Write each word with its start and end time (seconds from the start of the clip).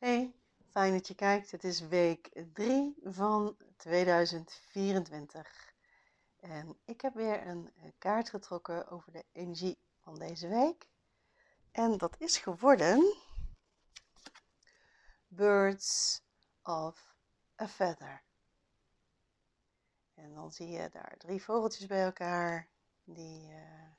Hey, 0.00 0.34
fijn 0.70 0.92
dat 0.92 1.08
je 1.08 1.14
kijkt. 1.14 1.50
Het 1.50 1.64
is 1.64 1.80
week 1.80 2.30
3 2.52 2.96
van 3.02 3.56
2024. 3.76 5.74
En 6.40 6.78
ik 6.84 7.00
heb 7.00 7.14
weer 7.14 7.46
een 7.46 7.70
eh, 7.76 7.90
kaart 7.98 8.30
getrokken 8.30 8.88
over 8.88 9.12
de 9.12 9.24
energie 9.32 9.78
van 10.02 10.14
deze 10.14 10.48
week. 10.48 10.88
En 11.72 11.98
dat 11.98 12.16
is 12.18 12.36
geworden 12.38 13.14
Birds 15.28 16.22
of 16.62 17.14
a 17.60 17.68
Feather. 17.68 18.22
En 20.14 20.34
dan 20.34 20.52
zie 20.52 20.68
je 20.68 20.88
daar 20.88 21.14
drie 21.18 21.42
vogeltjes 21.42 21.86
bij 21.86 22.04
elkaar, 22.04 22.68
die, 23.04 23.50
uh, 23.50 23.90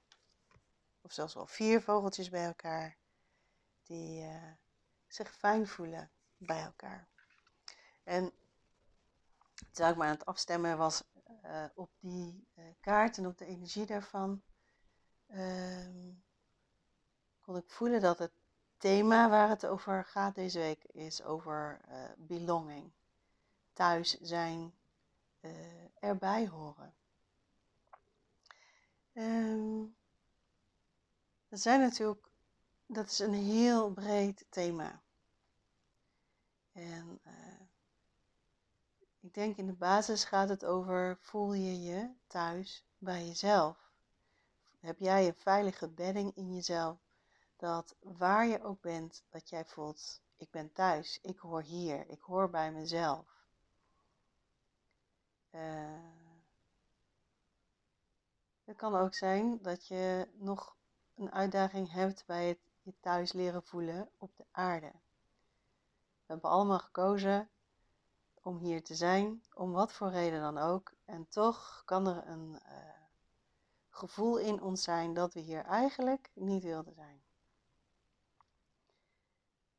of 1.01 1.11
zelfs 1.11 1.33
wel 1.33 1.47
vier 1.47 1.81
vogeltjes 1.81 2.29
bij 2.29 2.45
elkaar, 2.45 2.97
die 3.83 4.21
uh, 4.21 4.51
zich 5.13 5.31
fijn 5.31 5.67
voelen 5.67 6.11
bij 6.37 6.63
elkaar. 6.63 7.07
En 8.03 8.31
terwijl 9.71 9.91
ik 9.93 9.99
me 9.99 10.03
aan 10.05 10.09
het 10.09 10.25
afstemmen 10.25 10.77
was 10.77 11.03
uh, 11.45 11.65
op 11.75 11.89
die 11.99 12.47
uh, 12.55 12.65
kaart 12.79 13.17
en 13.17 13.27
op 13.27 13.37
de 13.37 13.45
energie 13.45 13.85
daarvan, 13.85 14.41
uh, 15.27 15.87
kon 17.41 17.57
ik 17.57 17.69
voelen 17.69 18.01
dat 18.01 18.19
het 18.19 18.31
thema 18.77 19.29
waar 19.29 19.49
het 19.49 19.65
over 19.65 20.05
gaat 20.05 20.35
deze 20.35 20.59
week 20.59 20.83
is 20.83 21.23
over 21.23 21.81
uh, 21.89 22.03
belonging. 22.17 22.91
Thuis 23.73 24.19
zijn, 24.19 24.73
erbij 25.99 26.47
horen. 26.47 26.93
Um, 29.13 29.95
dat 31.49 31.59
zijn 31.59 31.79
natuurlijk 31.79 32.30
dat 32.93 33.05
is 33.05 33.19
een 33.19 33.33
heel 33.33 33.91
breed 33.91 34.45
thema. 34.49 35.01
En 36.71 37.19
uh, 37.27 37.33
ik 39.19 39.33
denk 39.33 39.57
in 39.57 39.65
de 39.65 39.73
basis 39.73 40.23
gaat 40.23 40.49
het 40.49 40.65
over: 40.65 41.17
voel 41.19 41.53
je 41.53 41.81
je 41.81 42.09
thuis 42.27 42.85
bij 42.97 43.25
jezelf? 43.25 43.91
Heb 44.79 44.99
jij 44.99 45.27
een 45.27 45.35
veilige 45.35 45.87
bedding 45.87 46.35
in 46.35 46.53
jezelf? 46.53 46.97
Dat 47.55 47.95
waar 47.99 48.47
je 48.47 48.63
ook 48.63 48.81
bent, 48.81 49.23
dat 49.29 49.49
jij 49.49 49.65
voelt: 49.65 50.21
ik 50.37 50.49
ben 50.49 50.71
thuis, 50.71 51.19
ik 51.21 51.39
hoor 51.39 51.61
hier, 51.61 52.09
ik 52.09 52.21
hoor 52.21 52.49
bij 52.49 52.71
mezelf. 52.71 53.25
Uh, 55.51 55.61
het 58.63 58.75
kan 58.77 58.95
ook 58.95 59.13
zijn 59.13 59.61
dat 59.61 59.87
je 59.87 60.27
nog 60.33 60.75
een 61.15 61.31
uitdaging 61.31 61.91
hebt 61.91 62.25
bij 62.25 62.47
het 62.47 62.59
je 62.81 62.93
thuis 62.99 63.33
leren 63.33 63.63
voelen 63.63 64.09
op 64.17 64.35
de 64.35 64.45
aarde. 64.51 64.91
We 66.25 66.37
hebben 66.37 66.49
allemaal 66.49 66.79
gekozen 66.79 67.49
om 68.33 68.57
hier 68.57 68.83
te 68.83 68.95
zijn, 68.95 69.43
om 69.53 69.71
wat 69.71 69.93
voor 69.93 70.09
reden 70.09 70.41
dan 70.41 70.57
ook. 70.57 70.93
En 71.05 71.27
toch 71.27 71.81
kan 71.85 72.07
er 72.07 72.27
een 72.27 72.59
uh, 72.67 72.91
gevoel 73.89 74.37
in 74.39 74.61
ons 74.61 74.83
zijn 74.83 75.13
dat 75.13 75.33
we 75.33 75.39
hier 75.39 75.65
eigenlijk 75.65 76.29
niet 76.33 76.63
wilden 76.63 76.93
zijn. 76.93 77.21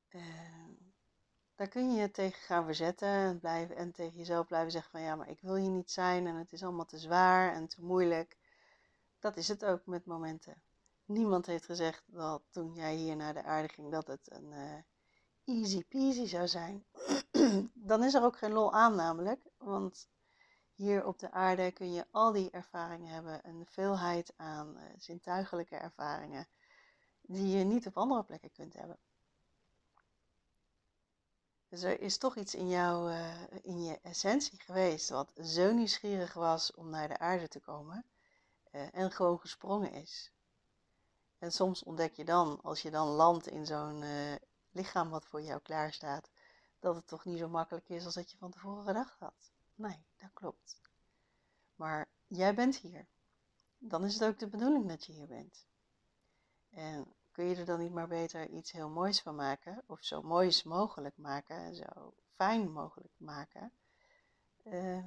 Uh, 0.08 0.52
daar 1.54 1.68
kun 1.68 1.94
je 1.94 2.00
je 2.00 2.10
tegen 2.10 2.42
gaan 2.42 2.64
verzetten 2.64 3.08
en, 3.08 3.38
blijven, 3.38 3.76
en 3.76 3.92
tegen 3.92 4.18
jezelf 4.18 4.46
blijven 4.46 4.72
zeggen 4.72 4.90
van 4.90 5.00
ja, 5.00 5.16
maar 5.16 5.28
ik 5.28 5.40
wil 5.40 5.54
hier 5.54 5.70
niet 5.70 5.90
zijn 5.90 6.26
en 6.26 6.34
het 6.34 6.52
is 6.52 6.62
allemaal 6.62 6.84
te 6.84 6.98
zwaar 6.98 7.52
en 7.52 7.68
te 7.68 7.82
moeilijk. 7.82 8.36
Dat 9.18 9.36
is 9.36 9.48
het 9.48 9.64
ook 9.64 9.86
met 9.86 10.06
momenten. 10.06 10.62
Niemand 11.12 11.46
heeft 11.46 11.64
gezegd 11.64 12.02
dat 12.06 12.42
toen 12.50 12.74
jij 12.74 12.94
hier 12.94 13.16
naar 13.16 13.34
de 13.34 13.42
aarde 13.42 13.68
ging 13.68 13.90
dat 13.90 14.06
het 14.06 14.30
een 14.30 14.52
uh, 14.52 14.74
easy 15.44 15.84
peasy 15.84 16.26
zou 16.26 16.48
zijn. 16.48 16.84
Dan 17.74 18.04
is 18.04 18.14
er 18.14 18.22
ook 18.22 18.36
geen 18.36 18.52
lol 18.52 18.72
aan 18.72 18.94
namelijk, 18.94 19.40
want 19.58 20.08
hier 20.74 21.06
op 21.06 21.18
de 21.18 21.30
aarde 21.30 21.72
kun 21.72 21.92
je 21.92 22.06
al 22.10 22.32
die 22.32 22.50
ervaringen 22.50 23.12
hebben, 23.12 23.48
een 23.48 23.66
veelheid 23.66 24.32
aan 24.36 24.76
uh, 24.76 24.82
zintuigelijke 24.98 25.76
ervaringen 25.76 26.48
die 27.20 27.56
je 27.58 27.64
niet 27.64 27.86
op 27.86 27.96
andere 27.96 28.24
plekken 28.24 28.52
kunt 28.52 28.74
hebben. 28.74 28.98
Dus 31.68 31.82
er 31.82 32.00
is 32.00 32.18
toch 32.18 32.36
iets 32.36 32.54
in 32.54 32.68
jou, 32.68 33.12
uh, 33.12 33.42
in 33.62 33.82
je 33.82 33.98
essentie 34.02 34.60
geweest, 34.60 35.08
wat 35.08 35.32
zo 35.44 35.72
nieuwsgierig 35.72 36.34
was 36.34 36.74
om 36.74 36.90
naar 36.90 37.08
de 37.08 37.18
aarde 37.18 37.48
te 37.48 37.60
komen 37.60 38.04
en 38.92 39.10
gewoon 39.10 39.40
gesprongen 39.40 39.92
is. 39.92 40.31
En 41.42 41.52
soms 41.52 41.82
ontdek 41.82 42.12
je 42.12 42.24
dan, 42.24 42.60
als 42.62 42.82
je 42.82 42.90
dan 42.90 43.08
landt 43.08 43.46
in 43.46 43.66
zo'n 43.66 44.02
uh, 44.02 44.34
lichaam 44.70 45.10
wat 45.10 45.26
voor 45.26 45.42
jou 45.42 45.60
klaar 45.60 45.92
staat, 45.92 46.30
dat 46.80 46.94
het 46.94 47.06
toch 47.06 47.24
niet 47.24 47.38
zo 47.38 47.48
makkelijk 47.48 47.88
is 47.88 48.04
als 48.04 48.14
dat 48.14 48.30
je 48.30 48.36
van 48.36 48.50
tevoren 48.50 48.84
gedacht 48.84 49.18
had. 49.18 49.52
Nee, 49.74 50.04
dat 50.18 50.30
klopt. 50.32 50.80
Maar 51.74 52.08
jij 52.26 52.54
bent 52.54 52.76
hier. 52.76 53.06
Dan 53.78 54.04
is 54.04 54.14
het 54.14 54.24
ook 54.24 54.38
de 54.38 54.48
bedoeling 54.48 54.88
dat 54.88 55.04
je 55.04 55.12
hier 55.12 55.26
bent. 55.26 55.66
En 56.70 57.14
kun 57.30 57.44
je 57.44 57.56
er 57.56 57.64
dan 57.64 57.78
niet 57.78 57.92
maar 57.92 58.08
beter 58.08 58.48
iets 58.48 58.72
heel 58.72 58.88
moois 58.88 59.20
van 59.20 59.34
maken, 59.34 59.82
of 59.86 60.02
zo 60.02 60.22
moois 60.22 60.62
mogelijk 60.62 61.16
maken, 61.16 61.74
zo 61.74 62.14
fijn 62.34 62.72
mogelijk 62.72 63.14
maken, 63.16 63.72
uh, 64.64 65.04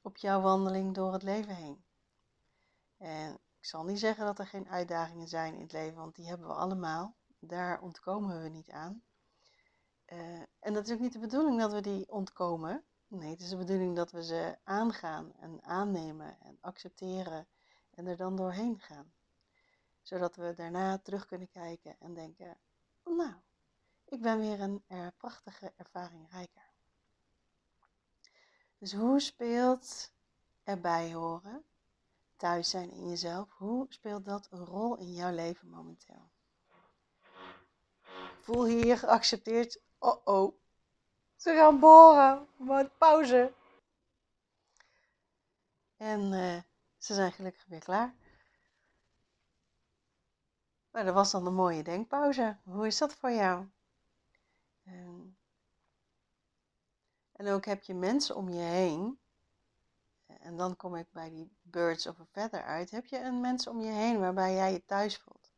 op 0.00 0.16
jouw 0.16 0.40
wandeling 0.40 0.94
door 0.94 1.12
het 1.12 1.22
leven 1.22 1.54
heen. 1.54 1.84
En 2.96 3.40
ik 3.62 3.68
zal 3.68 3.84
niet 3.84 3.98
zeggen 3.98 4.24
dat 4.24 4.38
er 4.38 4.46
geen 4.46 4.68
uitdagingen 4.68 5.28
zijn 5.28 5.54
in 5.54 5.60
het 5.60 5.72
leven, 5.72 5.96
want 5.96 6.14
die 6.14 6.28
hebben 6.28 6.46
we 6.46 6.52
allemaal. 6.52 7.14
Daar 7.38 7.80
ontkomen 7.80 8.42
we 8.42 8.48
niet 8.48 8.70
aan. 8.70 9.02
Uh, 10.06 10.40
en 10.58 10.72
dat 10.74 10.86
is 10.86 10.92
ook 10.92 11.00
niet 11.00 11.12
de 11.12 11.18
bedoeling 11.18 11.60
dat 11.60 11.72
we 11.72 11.80
die 11.80 12.10
ontkomen. 12.10 12.84
Nee, 13.06 13.30
het 13.30 13.40
is 13.40 13.48
de 13.48 13.56
bedoeling 13.56 13.96
dat 13.96 14.10
we 14.10 14.24
ze 14.24 14.58
aangaan 14.64 15.32
en 15.40 15.62
aannemen 15.62 16.40
en 16.40 16.58
accepteren 16.60 17.46
en 17.90 18.06
er 18.06 18.16
dan 18.16 18.36
doorheen 18.36 18.80
gaan. 18.80 19.12
Zodat 20.00 20.36
we 20.36 20.54
daarna 20.56 20.98
terug 20.98 21.26
kunnen 21.26 21.48
kijken 21.48 21.96
en 21.98 22.14
denken, 22.14 22.58
nou, 23.04 23.34
ik 24.04 24.22
ben 24.22 24.38
weer 24.38 24.60
een 24.60 24.82
er 24.86 25.12
prachtige 25.12 25.72
ervaring 25.76 26.30
rijker. 26.30 26.70
Dus 28.78 28.92
hoe 28.92 29.20
speelt 29.20 30.12
erbij 30.64 31.12
horen 31.12 31.64
thuis 32.42 32.70
zijn 32.70 32.90
in 32.90 33.08
jezelf, 33.08 33.48
hoe 33.56 33.86
speelt 33.88 34.24
dat 34.24 34.48
een 34.50 34.64
rol 34.64 34.96
in 34.96 35.12
jouw 35.12 35.34
leven 35.34 35.68
momenteel? 35.68 36.30
Voel 38.40 38.66
je 38.66 38.86
je 38.86 38.96
geaccepteerd? 38.96 39.80
Oh 39.98 40.26
oh, 40.26 40.58
ze 41.36 41.54
gaan 41.54 41.78
boren, 41.78 42.48
wat 42.56 42.98
pauze. 42.98 43.52
En 45.96 46.32
uh, 46.32 46.60
ze 46.98 47.14
zijn 47.14 47.32
gelukkig 47.32 47.64
weer 47.66 47.84
klaar. 47.84 48.14
Maar 50.90 51.04
dat 51.04 51.14
was 51.14 51.30
dan 51.30 51.46
een 51.46 51.54
mooie 51.54 51.82
denkpauze. 51.82 52.56
Hoe 52.64 52.86
is 52.86 52.98
dat 52.98 53.14
voor 53.14 53.30
jou? 53.30 53.66
Um, 54.86 55.36
en 57.32 57.48
ook 57.48 57.64
heb 57.64 57.82
je 57.82 57.94
mensen 57.94 58.36
om 58.36 58.48
je 58.48 58.62
heen 58.62 59.21
en 60.52 60.58
dan 60.58 60.76
kom 60.76 60.96
ik 60.96 61.12
bij 61.12 61.30
die 61.30 61.56
birds 61.62 62.06
of 62.06 62.20
a 62.20 62.26
feather 62.30 62.62
uit. 62.62 62.90
Heb 62.90 63.06
je 63.06 63.18
een 63.18 63.40
mens 63.40 63.66
om 63.66 63.80
je 63.80 63.90
heen 63.90 64.20
waarbij 64.20 64.54
jij 64.54 64.72
je 64.72 64.84
thuis 64.84 65.18
voelt? 65.18 65.52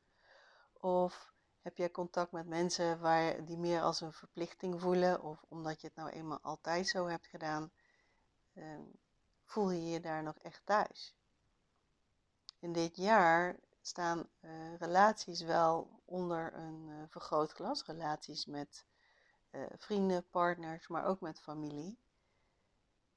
Of 0.72 1.32
heb 1.62 1.76
je 1.76 1.90
contact 1.90 2.32
met 2.32 2.46
mensen 2.46 3.00
waar, 3.00 3.44
die 3.44 3.58
meer 3.58 3.80
als 3.82 4.00
een 4.00 4.12
verplichting 4.12 4.80
voelen? 4.80 5.22
Of 5.22 5.44
omdat 5.48 5.80
je 5.80 5.86
het 5.86 5.96
nou 5.96 6.10
eenmaal 6.10 6.38
altijd 6.42 6.88
zo 6.88 7.06
hebt 7.06 7.26
gedaan, 7.26 7.72
eh, 8.52 8.78
voel 9.44 9.70
je 9.70 9.88
je 9.88 10.00
daar 10.00 10.22
nog 10.22 10.38
echt 10.38 10.62
thuis? 10.64 11.16
In 12.58 12.72
dit 12.72 12.96
jaar 12.96 13.56
staan 13.80 14.28
uh, 14.40 14.76
relaties 14.78 15.40
wel 15.40 16.02
onder 16.04 16.54
een 16.54 16.88
uh, 16.88 17.02
vergrootglas. 17.08 17.84
Relaties 17.84 18.46
met 18.46 18.84
uh, 19.50 19.66
vrienden, 19.76 20.28
partners, 20.30 20.88
maar 20.88 21.04
ook 21.04 21.20
met 21.20 21.40
familie. 21.40 21.98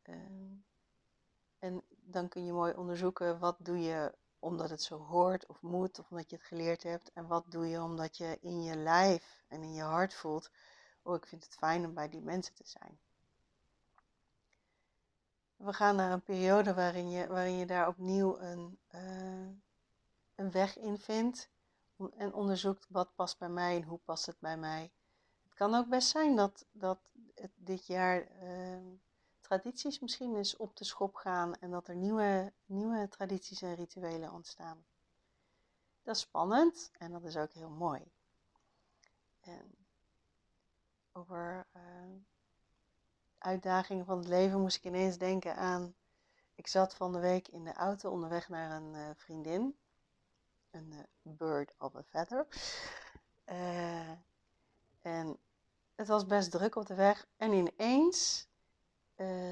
Ehm, 0.02 0.67
en 1.60 1.84
dan 1.90 2.28
kun 2.28 2.46
je 2.46 2.52
mooi 2.52 2.74
onderzoeken 2.74 3.40
wat 3.40 3.56
doe 3.60 3.80
je 3.82 4.14
omdat 4.40 4.70
het 4.70 4.84
zo 4.84 4.98
hoort 4.98 5.46
of 5.46 5.62
moet 5.62 6.00
of 6.00 6.10
omdat 6.10 6.30
je 6.30 6.36
het 6.36 6.46
geleerd 6.46 6.84
hebt. 6.84 7.12
En 7.14 7.28
wat 7.28 7.52
doe 7.52 7.68
je 7.68 7.82
omdat 7.82 8.18
je 8.18 8.38
in 8.42 8.64
je 8.64 8.76
lijf 8.76 9.44
en 9.48 9.62
in 9.62 9.74
je 9.74 9.82
hart 9.82 10.14
voelt, 10.14 10.52
oh 11.02 11.16
ik 11.16 11.26
vind 11.26 11.44
het 11.44 11.56
fijn 11.56 11.86
om 11.86 11.94
bij 11.94 12.10
die 12.10 12.22
mensen 12.22 12.54
te 12.54 12.68
zijn. 12.68 13.00
We 15.56 15.74
gaan 15.74 15.96
naar 15.96 16.12
een 16.12 16.24
periode 16.24 16.74
waarin 16.74 17.10
je, 17.10 17.28
waarin 17.28 17.58
je 17.58 17.66
daar 17.66 17.88
opnieuw 17.88 18.40
een, 18.40 18.80
uh, 18.96 19.50
een 20.36 20.52
weg 20.52 20.78
in 20.78 20.98
vindt 20.98 21.50
en 22.18 22.34
onderzoekt 22.34 22.86
wat 22.90 23.16
past 23.16 23.38
bij 23.38 23.50
mij 23.50 23.76
en 23.76 23.84
hoe 23.84 24.00
past 24.06 24.26
het 24.26 24.40
bij 24.40 24.58
mij. 24.58 24.92
Het 25.44 25.54
kan 25.54 25.76
ook 25.76 25.88
best 25.88 26.10
zijn 26.10 26.36
dat, 26.36 26.66
dat 26.72 27.00
het 27.36 27.52
dit 27.56 27.88
jaar 27.88 28.28
uh, 28.44 28.78
tradities 29.48 30.00
misschien 30.00 30.36
eens 30.36 30.56
op 30.56 30.76
de 30.76 30.84
schop 30.84 31.16
gaan 31.16 31.56
en 31.56 31.72
dat 31.72 31.88
er 31.88 31.96
nieuwe, 31.96 32.54
nieuwe 32.66 33.08
tradities 33.10 33.62
en 33.62 33.76
rituelen 33.76 34.32
ontstaan. 34.32 34.86
Dat 36.04 36.16
is 36.16 36.22
spannend 36.22 36.92
en 36.98 37.12
dat 37.12 37.24
is 37.24 37.38
ook 37.38 37.52
heel 37.52 37.70
mooi. 37.70 38.12
En 39.40 39.76
over 41.12 41.66
uitdagingen 43.38 44.06
van 44.06 44.18
het 44.18 44.28
leven 44.28 44.62
moest 44.62 44.78
ik 44.78 44.84
ineens 44.84 45.18
denken 45.18 45.56
aan. 45.56 45.96
Ik 46.56 46.68
zat 46.68 46.96
van 46.96 47.12
de 47.12 47.20
week 47.20 47.48
in 47.48 47.64
de 47.64 47.74
auto 47.74 48.12
onderweg 48.12 48.50
naar 48.50 48.72
een 48.72 49.16
vriendin. 49.16 49.78
Een 50.72 51.06
bird 51.22 51.74
of 51.78 51.96
a 51.96 52.04
feather. 52.04 52.48
en 55.02 55.38
het 55.96 56.08
was 56.08 56.26
best 56.26 56.52
druk 56.52 56.76
op 56.76 56.86
de 56.86 56.96
weg. 56.96 57.28
En 57.38 57.52
ineens 57.52 58.48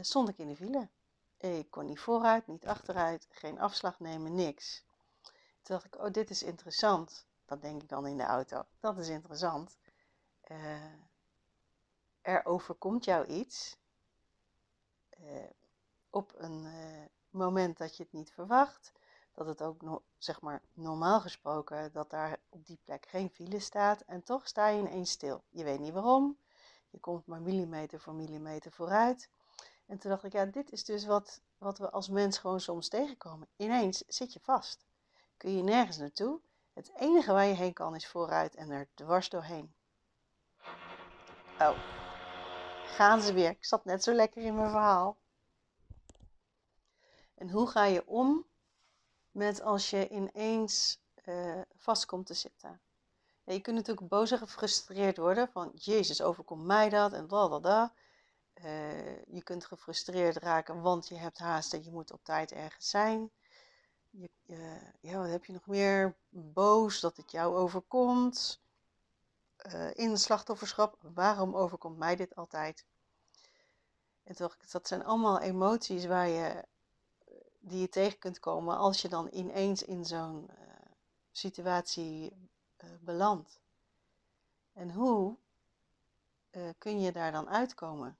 stond 0.01 0.29
ik 0.29 0.37
in 0.37 0.47
de 0.47 0.55
file. 0.55 0.89
Ik 1.37 1.71
kon 1.71 1.85
niet 1.85 1.99
vooruit, 1.99 2.47
niet 2.47 2.65
achteruit, 2.65 3.27
geen 3.29 3.59
afslag 3.59 3.99
nemen, 3.99 4.35
niks. 4.35 4.83
Toen 5.61 5.75
dacht 5.75 5.85
ik, 5.85 5.97
oh, 5.97 6.11
dit 6.11 6.29
is 6.29 6.43
interessant. 6.43 7.25
Dat 7.45 7.61
denk 7.61 7.81
ik 7.81 7.89
dan 7.89 8.07
in 8.07 8.17
de 8.17 8.23
auto. 8.23 8.65
Dat 8.79 8.97
is 8.97 9.09
interessant. 9.09 9.77
Uh, 10.51 10.93
er 12.21 12.45
overkomt 12.45 13.05
jou 13.05 13.25
iets 13.25 13.77
uh, 15.19 15.43
op 16.09 16.33
een 16.37 16.63
uh, 16.63 17.05
moment 17.29 17.77
dat 17.77 17.97
je 17.97 18.03
het 18.03 18.11
niet 18.11 18.31
verwacht. 18.31 18.91
Dat 19.33 19.47
het 19.47 19.61
ook, 19.61 20.01
zeg 20.17 20.41
maar, 20.41 20.61
normaal 20.73 21.21
gesproken, 21.21 21.91
dat 21.91 22.09
daar 22.09 22.39
op 22.49 22.65
die 22.65 22.79
plek 22.83 23.05
geen 23.05 23.29
file 23.29 23.59
staat. 23.59 24.01
En 24.01 24.23
toch 24.23 24.47
sta 24.47 24.67
je 24.67 24.79
ineens 24.79 25.11
stil. 25.11 25.43
Je 25.49 25.63
weet 25.63 25.79
niet 25.79 25.93
waarom. 25.93 26.37
Je 26.89 26.99
komt 26.99 27.25
maar 27.25 27.41
millimeter 27.41 27.99
voor 27.99 28.13
millimeter 28.13 28.71
vooruit. 28.71 29.29
En 29.85 29.97
toen 29.97 30.11
dacht 30.11 30.23
ik, 30.23 30.31
ja, 30.31 30.45
dit 30.45 30.71
is 30.71 30.83
dus 30.83 31.05
wat, 31.05 31.41
wat 31.57 31.77
we 31.77 31.89
als 31.89 32.09
mens 32.09 32.37
gewoon 32.37 32.59
soms 32.59 32.87
tegenkomen. 32.87 33.47
Ineens 33.55 34.03
zit 34.07 34.33
je 34.33 34.39
vast. 34.39 34.85
Kun 35.37 35.57
je 35.57 35.63
nergens 35.63 35.97
naartoe. 35.97 36.39
Het 36.73 36.91
enige 36.95 37.31
waar 37.31 37.45
je 37.45 37.53
heen 37.53 37.73
kan 37.73 37.95
is 37.95 38.07
vooruit 38.07 38.55
en 38.55 38.69
er 38.69 38.87
dwars 38.93 39.29
doorheen. 39.29 39.73
Oh, 41.59 41.77
gaan 42.85 43.21
ze 43.21 43.33
weer. 43.33 43.49
Ik 43.49 43.65
zat 43.65 43.85
net 43.85 44.03
zo 44.03 44.13
lekker 44.13 44.41
in 44.41 44.55
mijn 44.55 44.69
verhaal. 44.69 45.17
En 47.35 47.49
hoe 47.49 47.67
ga 47.67 47.85
je 47.85 48.07
om 48.07 48.45
met 49.31 49.61
als 49.61 49.89
je 49.89 50.09
ineens 50.09 50.99
uh, 51.25 51.61
vast 51.75 52.05
komt 52.05 52.25
te 52.25 52.33
zitten? 52.33 52.81
Je 53.43 53.59
kunt 53.59 53.75
natuurlijk 53.75 54.07
boos 54.07 54.31
en 54.31 54.37
gefrustreerd 54.37 55.17
worden 55.17 55.49
van 55.49 55.71
Jezus, 55.75 56.21
overkomt 56.21 56.65
mij 56.65 56.89
dat 56.89 57.13
en 57.13 57.27
da 57.61 57.93
uh, 58.63 59.23
je 59.25 59.43
kunt 59.43 59.65
gefrustreerd 59.65 60.37
raken, 60.37 60.81
want 60.81 61.07
je 61.07 61.15
hebt 61.15 61.37
haast 61.37 61.73
en 61.73 61.83
je 61.83 61.91
moet 61.91 62.11
op 62.11 62.23
tijd 62.23 62.51
ergens 62.51 62.89
zijn. 62.89 63.31
Je, 64.09 64.29
uh, 64.45 64.81
ja, 64.99 65.17
wat 65.17 65.29
heb 65.29 65.45
je 65.45 65.53
nog 65.53 65.67
meer? 65.67 66.15
Boos 66.29 66.99
dat 66.99 67.17
het 67.17 67.31
jou 67.31 67.55
overkomt. 67.55 68.61
Uh, 69.65 69.93
in 69.93 70.17
slachtofferschap, 70.17 70.97
waarom 71.13 71.55
overkomt 71.55 71.97
mij 71.97 72.15
dit 72.15 72.35
altijd? 72.35 72.85
En 74.23 74.35
toch, 74.35 74.57
dat 74.57 74.87
zijn 74.87 75.05
allemaal 75.05 75.39
emoties 75.39 76.05
waar 76.05 76.27
je, 76.27 76.65
die 77.59 77.79
je 77.79 77.89
tegen 77.89 78.19
kunt 78.19 78.39
komen 78.39 78.77
als 78.77 79.01
je 79.01 79.09
dan 79.09 79.27
ineens 79.31 79.83
in 79.83 80.05
zo'n 80.05 80.49
situatie 81.31 82.49
belandt. 82.99 83.59
En 84.73 84.91
hoe 84.91 85.37
kun 86.77 87.01
je 87.01 87.11
daar 87.11 87.31
dan 87.31 87.49
uitkomen? 87.49 88.17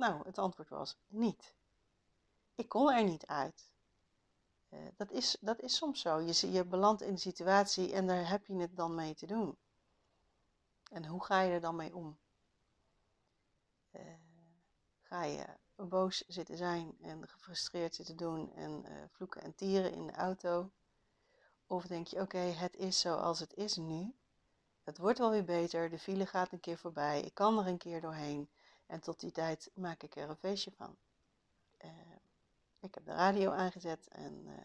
Nou, 0.00 0.20
het 0.24 0.38
antwoord 0.38 0.68
was 0.68 0.96
niet. 1.08 1.54
Ik 2.54 2.68
kon 2.68 2.92
er 2.92 3.04
niet 3.04 3.26
uit. 3.26 3.72
Uh, 4.70 4.80
dat, 4.96 5.10
is, 5.10 5.36
dat 5.40 5.60
is 5.60 5.76
soms 5.76 6.00
zo. 6.00 6.20
Je, 6.20 6.50
je 6.50 6.64
belandt 6.64 7.02
in 7.02 7.08
een 7.08 7.18
situatie 7.18 7.92
en 7.92 8.06
daar 8.06 8.28
heb 8.28 8.46
je 8.46 8.56
het 8.56 8.76
dan 8.76 8.94
mee 8.94 9.14
te 9.14 9.26
doen. 9.26 9.56
En 10.90 11.06
hoe 11.06 11.24
ga 11.24 11.40
je 11.40 11.52
er 11.52 11.60
dan 11.60 11.76
mee 11.76 11.94
om? 11.94 12.18
Uh, 13.92 14.00
ga 15.02 15.24
je 15.24 15.46
boos 15.76 16.24
zitten 16.26 16.56
zijn 16.56 16.96
en 17.00 17.28
gefrustreerd 17.28 17.94
zitten 17.94 18.16
doen 18.16 18.52
en 18.54 18.84
uh, 18.88 18.92
vloeken 19.10 19.42
en 19.42 19.54
tieren 19.54 19.92
in 19.92 20.06
de 20.06 20.12
auto? 20.12 20.70
Of 21.66 21.86
denk 21.86 22.06
je, 22.06 22.20
oké, 22.20 22.38
het 22.38 22.76
is 22.76 23.00
zoals 23.00 23.38
het 23.38 23.54
is 23.54 23.76
nu. 23.76 24.14
Het 24.84 24.98
wordt 24.98 25.18
wel 25.18 25.30
weer 25.30 25.44
beter, 25.44 25.90
de 25.90 25.98
file 25.98 26.26
gaat 26.26 26.52
een 26.52 26.60
keer 26.60 26.78
voorbij, 26.78 27.20
ik 27.20 27.34
kan 27.34 27.58
er 27.58 27.66
een 27.66 27.78
keer 27.78 28.00
doorheen. 28.00 28.48
En 28.90 29.00
tot 29.00 29.20
die 29.20 29.30
tijd 29.30 29.70
maak 29.74 30.02
ik 30.02 30.16
er 30.16 30.28
een 30.28 30.36
feestje 30.36 30.70
van. 30.70 30.96
Uh, 31.84 31.90
ik 32.80 32.94
heb 32.94 33.04
de 33.04 33.12
radio 33.12 33.50
aangezet 33.50 34.08
en 34.08 34.46
uh, 34.46 34.56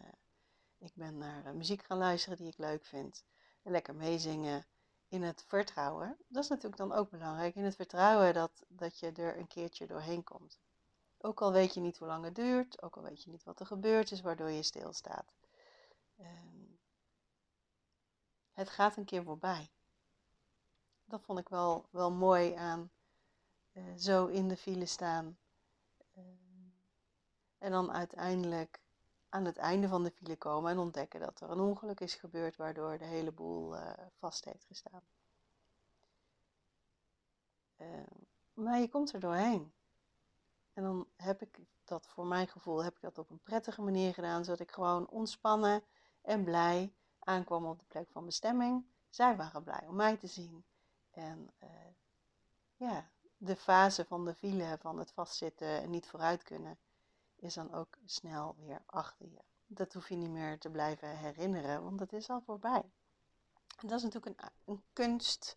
ik 0.78 0.94
ben 0.94 1.18
naar 1.18 1.46
uh, 1.46 1.52
muziek 1.52 1.82
gaan 1.82 1.98
luisteren 1.98 2.38
die 2.38 2.46
ik 2.46 2.58
leuk 2.58 2.84
vind. 2.84 3.24
En 3.62 3.72
lekker 3.72 3.94
meezingen 3.94 4.66
in 5.08 5.22
het 5.22 5.44
vertrouwen. 5.46 6.16
Dat 6.28 6.42
is 6.42 6.48
natuurlijk 6.48 6.76
dan 6.76 6.92
ook 6.92 7.10
belangrijk. 7.10 7.54
In 7.54 7.64
het 7.64 7.76
vertrouwen 7.76 8.34
dat, 8.34 8.64
dat 8.68 8.98
je 8.98 9.12
er 9.12 9.38
een 9.38 9.46
keertje 9.46 9.86
doorheen 9.86 10.24
komt. 10.24 10.58
Ook 11.18 11.40
al 11.40 11.52
weet 11.52 11.74
je 11.74 11.80
niet 11.80 11.98
hoe 11.98 12.08
lang 12.08 12.24
het 12.24 12.34
duurt, 12.34 12.82
ook 12.82 12.96
al 12.96 13.02
weet 13.02 13.22
je 13.22 13.30
niet 13.30 13.44
wat 13.44 13.60
er 13.60 13.66
gebeurd 13.66 14.10
is, 14.10 14.20
waardoor 14.20 14.50
je 14.50 14.62
stilstaat. 14.62 15.32
Ehm, 16.16 16.64
het 18.52 18.68
gaat 18.68 18.96
een 18.96 19.04
keer 19.04 19.22
voorbij. 19.22 19.70
Dat 21.04 21.22
vond 21.22 21.38
ik 21.38 21.48
wel, 21.48 21.86
wel 21.90 22.10
mooi 22.10 22.54
aan 22.54 22.90
uh, 23.76 23.84
zo 23.96 24.26
in 24.26 24.48
de 24.48 24.56
file 24.56 24.86
staan. 24.86 25.38
Uh, 26.14 26.24
en 27.58 27.70
dan 27.70 27.92
uiteindelijk 27.92 28.80
aan 29.28 29.44
het 29.44 29.56
einde 29.56 29.88
van 29.88 30.04
de 30.04 30.10
file 30.10 30.36
komen 30.36 30.70
en 30.70 30.78
ontdekken 30.78 31.20
dat 31.20 31.40
er 31.40 31.50
een 31.50 31.60
ongeluk 31.60 32.00
is 32.00 32.14
gebeurd 32.14 32.56
waardoor 32.56 32.98
de 32.98 33.04
hele 33.04 33.32
boel 33.32 33.76
uh, 33.76 33.92
vast 34.18 34.44
heeft 34.44 34.64
gestaan. 34.64 35.02
maar 38.54 38.78
je 38.78 38.88
komt 38.88 39.12
er 39.12 39.20
doorheen. 39.20 39.72
En 40.72 40.82
dan 40.82 41.06
heb 41.16 41.42
ik 41.42 41.60
dat 41.84 42.06
voor 42.06 42.26
mijn 42.26 42.48
gevoel 42.48 42.84
heb 42.84 42.94
ik 42.94 43.00
dat 43.00 43.18
op 43.18 43.30
een 43.30 43.42
prettige 43.42 43.82
manier 43.82 44.14
gedaan, 44.14 44.44
zodat 44.44 44.60
ik 44.60 44.70
gewoon 44.70 45.08
ontspannen 45.08 45.82
en 46.22 46.44
blij 46.44 46.92
aankwam 47.18 47.66
op 47.66 47.78
de 47.78 47.84
plek 47.84 48.10
van 48.10 48.24
bestemming. 48.24 48.86
Zij 49.10 49.36
waren 49.36 49.62
blij 49.62 49.86
om 49.88 49.96
mij 49.96 50.16
te 50.16 50.26
zien. 50.26 50.64
En 51.10 51.50
ja, 52.76 53.10
de 53.36 53.56
fase 53.56 54.04
van 54.04 54.24
de 54.24 54.34
file, 54.34 54.78
van 54.80 54.98
het 54.98 55.12
vastzitten 55.12 55.82
en 55.82 55.90
niet 55.90 56.06
vooruit 56.06 56.42
kunnen, 56.42 56.78
is 57.36 57.54
dan 57.54 57.74
ook 57.74 57.98
snel 58.04 58.56
weer 58.58 58.82
achter 58.86 59.26
je. 59.26 59.42
Dat 59.66 59.92
hoef 59.92 60.08
je 60.08 60.16
niet 60.16 60.30
meer 60.30 60.58
te 60.58 60.70
blijven 60.70 61.18
herinneren, 61.18 61.82
want 61.82 62.00
het 62.00 62.12
is 62.12 62.30
al 62.30 62.40
voorbij. 62.40 62.90
En 63.76 63.88
dat 63.88 63.98
is 63.98 64.02
natuurlijk 64.02 64.40
een, 64.40 64.50
een 64.64 64.82
kunst 64.92 65.56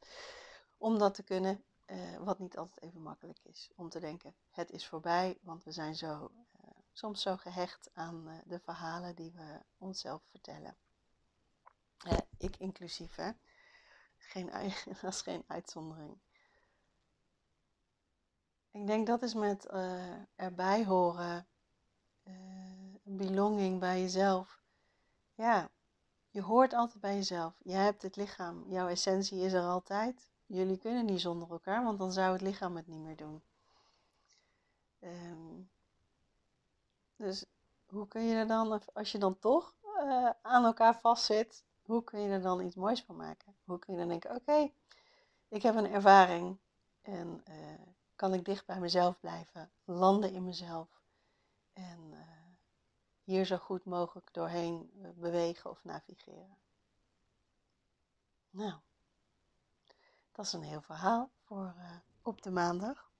om 0.77 0.97
dat 0.97 1.13
te 1.13 1.23
kunnen, 1.23 1.63
uh, 1.85 2.17
wat 2.17 2.39
niet 2.39 2.57
altijd 2.57 2.81
even 2.83 3.01
makkelijk 3.01 3.39
is. 3.43 3.69
Om 3.75 3.89
te 3.89 3.99
denken, 3.99 4.35
het 4.49 4.71
is 4.71 4.87
voorbij, 4.87 5.37
want 5.41 5.63
we 5.63 5.71
zijn 5.71 5.95
zo, 5.95 6.31
uh, 6.63 6.69
soms 6.93 7.21
zo 7.21 7.37
gehecht 7.37 7.89
aan 7.93 8.27
uh, 8.27 8.37
de 8.45 8.59
verhalen 8.59 9.15
die 9.15 9.31
we 9.31 9.59
onszelf 9.77 10.21
vertellen. 10.29 10.77
ik 12.37 12.57
inclusief, 12.57 13.15
hè. 13.15 13.31
Geen, 14.17 14.49
dat 15.01 15.13
is 15.13 15.21
geen 15.21 15.43
uitzondering. 15.47 16.17
Ik 18.71 18.87
denk 18.87 19.07
dat 19.07 19.21
is 19.21 19.33
met 19.33 19.67
uh, 19.73 20.13
erbij 20.35 20.85
horen, 20.85 21.47
uh, 22.23 22.33
belonging 23.03 23.79
bij 23.79 24.01
jezelf. 24.01 24.61
Ja, 25.35 25.69
je 26.29 26.41
hoort 26.41 26.73
altijd 26.73 27.01
bij 27.01 27.15
jezelf. 27.15 27.59
Je 27.63 27.73
hebt 27.73 28.01
het 28.01 28.15
lichaam, 28.15 28.63
jouw 28.67 28.87
essentie 28.87 29.41
is 29.41 29.53
er 29.53 29.63
altijd. 29.63 30.29
Jullie 30.45 30.77
kunnen 30.77 31.05
niet 31.05 31.21
zonder 31.21 31.49
elkaar, 31.51 31.83
want 31.83 31.99
dan 31.99 32.11
zou 32.11 32.31
het 32.31 32.41
lichaam 32.41 32.75
het 32.75 32.87
niet 32.87 32.99
meer 32.99 33.15
doen. 33.15 33.41
Um, 34.99 35.69
dus 37.15 37.45
hoe 37.85 38.07
kun 38.07 38.21
je 38.21 38.35
er 38.35 38.47
dan, 38.47 38.81
als 38.93 39.11
je 39.11 39.17
dan 39.17 39.39
toch 39.39 39.75
uh, 39.83 40.29
aan 40.41 40.65
elkaar 40.65 40.99
vastzit, 40.99 41.63
hoe 41.81 42.03
kun 42.03 42.19
je 42.19 42.29
er 42.29 42.41
dan 42.41 42.61
iets 42.61 42.75
moois 42.75 43.03
van 43.03 43.15
maken? 43.15 43.55
Hoe 43.63 43.79
kun 43.79 43.93
je 43.93 43.99
dan 43.99 44.09
denken, 44.09 44.35
oké, 44.35 44.71
ik 45.47 45.61
heb 45.61 45.75
een 45.75 45.91
ervaring 45.91 46.57
en 47.01 47.43
kan 48.19 48.33
ik 48.33 48.45
dicht 48.45 48.65
bij 48.65 48.79
mezelf 48.79 49.19
blijven, 49.19 49.71
landen 49.83 50.33
in 50.33 50.43
mezelf 50.43 51.01
en 51.73 52.11
uh, 52.11 52.19
hier 53.23 53.45
zo 53.45 53.57
goed 53.57 53.85
mogelijk 53.85 54.33
doorheen 54.33 54.91
uh, 54.95 55.09
bewegen 55.15 55.69
of 55.69 55.83
navigeren. 55.83 56.57
Nou, 58.49 58.73
dat 60.31 60.45
is 60.45 60.53
een 60.53 60.61
heel 60.61 60.81
verhaal 60.81 61.29
voor 61.43 61.73
uh, 61.77 61.95
op 62.21 62.41
de 62.41 62.51
maandag. 62.51 63.11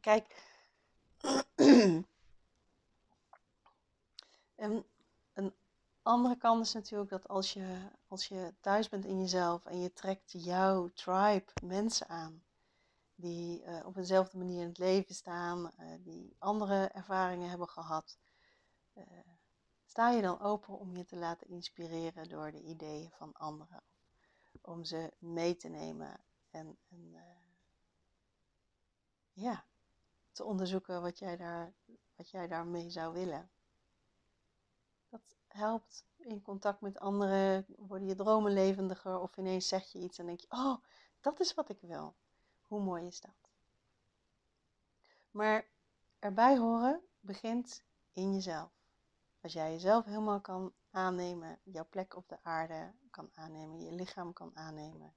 Kijk, 0.00 0.42
en 4.64 4.84
een 5.32 5.54
andere 6.02 6.36
kant 6.36 6.64
is 6.64 6.72
natuurlijk 6.72 7.10
dat 7.10 7.28
als 7.28 7.52
je, 7.52 7.88
als 8.06 8.28
je 8.28 8.54
thuis 8.60 8.88
bent 8.88 9.04
in 9.04 9.20
jezelf 9.20 9.64
en 9.64 9.80
je 9.80 9.92
trekt 9.92 10.32
jouw 10.32 10.88
tribe 10.88 11.52
mensen 11.62 12.08
aan 12.08 12.42
die 13.20 13.62
uh, 13.62 13.86
op 13.86 13.96
eenzelfde 13.96 14.38
manier 14.38 14.60
in 14.60 14.68
het 14.68 14.78
leven 14.78 15.14
staan, 15.14 15.70
uh, 15.80 15.92
die 16.00 16.36
andere 16.38 16.86
ervaringen 16.86 17.48
hebben 17.48 17.68
gehad. 17.68 18.18
Uh, 18.94 19.04
sta 19.84 20.10
je 20.10 20.22
dan 20.22 20.40
open 20.40 20.78
om 20.78 20.96
je 20.96 21.04
te 21.04 21.16
laten 21.16 21.48
inspireren 21.48 22.28
door 22.28 22.50
de 22.50 22.62
ideeën 22.62 23.10
van 23.10 23.32
anderen? 23.32 23.82
Om 24.62 24.84
ze 24.84 25.12
mee 25.18 25.56
te 25.56 25.68
nemen 25.68 26.20
en, 26.50 26.78
en 26.88 27.16
ja, 29.32 29.64
te 30.32 30.44
onderzoeken 30.44 31.02
wat 31.02 31.18
jij, 31.18 31.36
daar, 31.36 31.72
wat 32.16 32.30
jij 32.30 32.46
daarmee 32.46 32.90
zou 32.90 33.14
willen. 33.14 33.50
Dat 35.08 35.36
helpt 35.46 36.04
in 36.16 36.42
contact 36.42 36.80
met 36.80 36.98
anderen, 36.98 37.66
worden 37.76 38.08
je 38.08 38.14
dromen 38.14 38.52
levendiger 38.52 39.18
of 39.18 39.36
ineens 39.36 39.68
zeg 39.68 39.92
je 39.92 39.98
iets 39.98 40.18
en 40.18 40.26
denk 40.26 40.40
je, 40.40 40.50
oh, 40.50 40.76
dat 41.20 41.40
is 41.40 41.54
wat 41.54 41.68
ik 41.68 41.80
wil. 41.80 42.14
Hoe 42.68 42.80
mooi 42.80 43.06
is 43.06 43.20
dat? 43.20 43.50
Maar 45.30 45.68
erbij 46.18 46.58
horen 46.58 47.02
begint 47.20 47.82
in 48.12 48.34
jezelf. 48.34 48.72
Als 49.40 49.52
jij 49.52 49.72
jezelf 49.72 50.04
helemaal 50.04 50.40
kan 50.40 50.72
aannemen, 50.90 51.58
jouw 51.62 51.86
plek 51.88 52.16
op 52.16 52.28
de 52.28 52.42
aarde 52.42 52.94
kan 53.10 53.30
aannemen, 53.34 53.80
je 53.80 53.92
lichaam 53.92 54.32
kan 54.32 54.56
aannemen, 54.56 55.14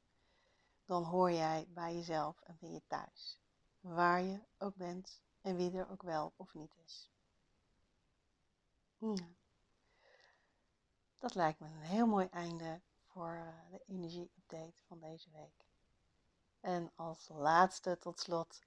dan 0.86 1.04
hoor 1.04 1.32
jij 1.32 1.68
bij 1.70 1.96
jezelf 1.96 2.42
en 2.42 2.58
ben 2.60 2.74
je 2.74 2.82
thuis. 2.88 3.40
Waar 3.80 4.22
je 4.22 4.40
ook 4.58 4.76
bent 4.76 5.22
en 5.42 5.56
wie 5.56 5.72
er 5.72 5.90
ook 5.90 6.04
wel 6.04 6.34
of 6.36 6.54
niet 6.54 6.76
is. 6.86 7.12
Dat 11.18 11.36
lijkt 11.36 11.60
me 11.60 11.68
een 11.68 11.82
heel 11.82 12.08
mooi 12.08 12.28
einde 12.28 12.82
voor 13.06 13.34
eh, 13.34 13.72
de 13.72 13.84
energie-update 13.88 14.82
van 14.88 15.00
deze 15.00 15.30
week. 15.32 15.71
En 16.62 16.92
als 16.96 17.28
laatste 17.28 17.98
tot 17.98 18.20
slot, 18.20 18.62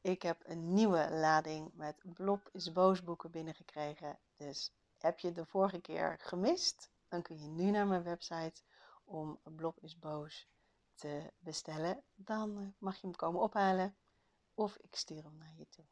ik 0.00 0.22
heb 0.22 0.42
een 0.46 0.74
nieuwe 0.74 1.10
lading 1.10 1.70
met 1.74 2.02
Blob 2.02 2.48
is 2.52 2.72
Boos 2.72 3.04
boeken 3.04 3.30
binnengekregen. 3.30 4.18
Dus 4.36 4.72
heb 4.98 5.18
je 5.18 5.32
de 5.32 5.46
vorige 5.46 5.80
keer 5.80 6.18
gemist, 6.20 6.90
dan 7.08 7.22
kun 7.22 7.38
je 7.38 7.48
nu 7.48 7.70
naar 7.70 7.86
mijn 7.86 8.02
website 8.02 8.62
om 9.04 9.38
Blob 9.42 9.78
is 9.80 9.98
Boos 9.98 10.48
te 10.94 11.32
bestellen. 11.38 12.02
Dan 12.14 12.58
eh, 12.58 12.66
mag 12.78 12.94
je 12.94 13.06
hem 13.06 13.16
komen 13.16 13.40
ophalen 13.40 13.96
of 14.54 14.76
ik 14.76 14.94
stuur 14.96 15.22
hem 15.22 15.36
naar 15.36 15.54
je 15.56 15.68
toe. 15.68 15.84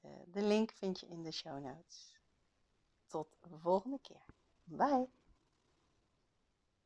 Eh, 0.00 0.10
de 0.26 0.42
link 0.42 0.72
vind 0.72 1.00
je 1.00 1.06
in 1.06 1.22
de 1.22 1.32
show 1.32 1.64
notes. 1.64 2.20
Tot 3.06 3.36
de 3.40 3.58
volgende 3.58 3.98
keer. 4.00 4.24
Bye! 4.64 5.17